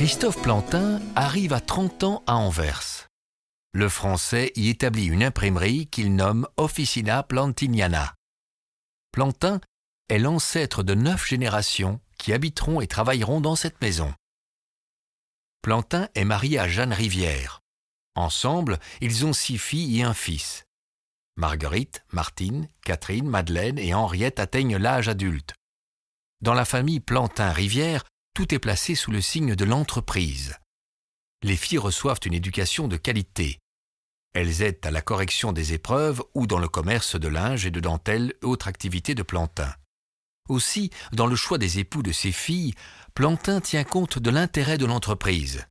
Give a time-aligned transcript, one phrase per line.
[0.00, 3.06] Christophe Plantin arrive à 30 ans à Anvers.
[3.74, 8.14] Le français y établit une imprimerie qu'il nomme Officina Plantiniana.
[9.12, 9.60] Plantin
[10.08, 14.14] est l'ancêtre de neuf générations qui habiteront et travailleront dans cette maison.
[15.60, 17.60] Plantin est marié à Jeanne Rivière.
[18.14, 20.64] Ensemble, ils ont six filles et un fils.
[21.36, 25.52] Marguerite, Martine, Catherine, Madeleine et Henriette atteignent l'âge adulte.
[26.40, 28.02] Dans la famille Plantin-Rivière,
[28.40, 30.56] tout est placé sous le signe de l'entreprise.
[31.42, 33.58] Les filles reçoivent une éducation de qualité.
[34.32, 37.80] Elles aident à la correction des épreuves ou dans le commerce de linge et de
[37.80, 39.70] dentelle, autre activité de Plantin.
[40.48, 42.72] Aussi, dans le choix des époux de ses filles,
[43.12, 45.66] Plantin tient compte de l'intérêt de l'entreprise.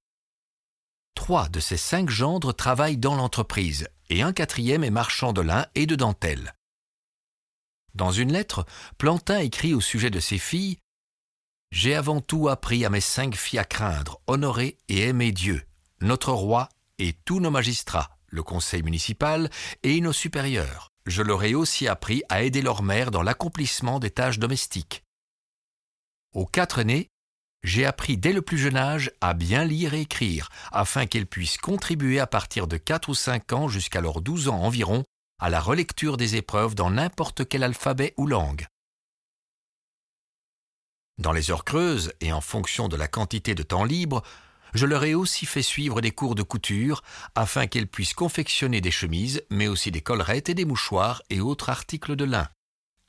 [1.16, 5.66] Trois de ses cinq gendres travaillent dans l'entreprise et un quatrième est marchand de lin
[5.74, 6.54] et de dentelle.
[7.96, 8.64] Dans une lettre,
[9.00, 10.78] Plantin écrit au sujet de ses filles
[11.72, 15.62] J'ai avant tout appris à mes cinq filles à craindre, honorer et aimer Dieu,
[16.02, 19.50] notre roi et tous nos magistrats, le conseil municipal
[19.84, 20.90] et nos supérieurs.
[21.06, 25.04] Je leur ai aussi appris à aider leur mère dans l'accomplissement des tâches domestiques.
[26.34, 27.08] Aux quatre aînés,
[27.64, 31.58] j'ai appris dès le plus jeune âge à bien lire et écrire, afin qu'elles puissent
[31.58, 35.04] contribuer à partir de 4 ou 5 ans jusqu'à leurs 12 ans environ
[35.40, 38.66] à la relecture des épreuves dans n'importe quel alphabet ou langue.
[41.20, 44.24] Dans les heures creuses et en fonction de la quantité de temps libre,
[44.74, 47.04] je leur ai aussi fait suivre des cours de couture
[47.36, 51.70] afin qu'elles puissent confectionner des chemises, mais aussi des collerettes et des mouchoirs et autres
[51.70, 52.48] articles de lin.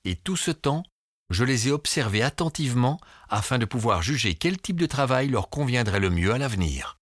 [0.04, 0.82] Et tout ce temps,
[1.30, 6.00] je les ai observées attentivement afin de pouvoir juger quel type de travail leur conviendrait
[6.00, 6.98] le mieux à l'avenir.